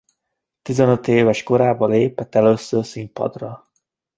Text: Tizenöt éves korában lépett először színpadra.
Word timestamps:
Tizenöt 0.61 1.07
éves 1.07 1.43
korában 1.43 1.89
lépett 1.89 2.35
először 2.35 2.85
színpadra. 2.85 3.67